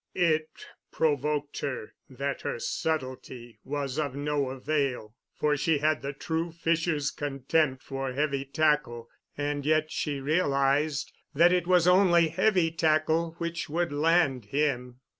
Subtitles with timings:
[0.15, 0.49] It
[0.91, 7.11] provoked her that her subtlety was of no avail, for she had the true fisher's
[7.11, 9.09] contempt for heavy tackle.
[9.37, 15.01] And yet she realized that it was only heavy tackle which would land him.